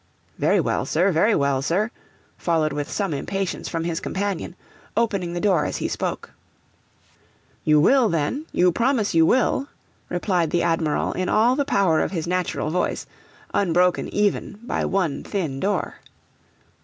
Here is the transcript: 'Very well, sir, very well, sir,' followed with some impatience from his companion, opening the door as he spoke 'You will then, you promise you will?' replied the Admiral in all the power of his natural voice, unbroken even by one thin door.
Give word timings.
'Very 0.39 0.59
well, 0.59 0.83
sir, 0.83 1.11
very 1.11 1.35
well, 1.35 1.61
sir,' 1.61 1.91
followed 2.35 2.73
with 2.73 2.89
some 2.89 3.13
impatience 3.13 3.69
from 3.69 3.83
his 3.83 3.99
companion, 3.99 4.55
opening 4.97 5.33
the 5.33 5.39
door 5.39 5.63
as 5.63 5.77
he 5.77 5.87
spoke 5.87 6.31
'You 7.63 7.79
will 7.79 8.09
then, 8.09 8.47
you 8.51 8.71
promise 8.71 9.13
you 9.13 9.27
will?' 9.27 9.67
replied 10.09 10.49
the 10.49 10.63
Admiral 10.63 11.13
in 11.13 11.29
all 11.29 11.55
the 11.55 11.65
power 11.65 11.99
of 11.99 12.09
his 12.09 12.25
natural 12.25 12.71
voice, 12.71 13.05
unbroken 13.53 14.11
even 14.11 14.57
by 14.63 14.85
one 14.85 15.23
thin 15.23 15.59
door. 15.59 15.97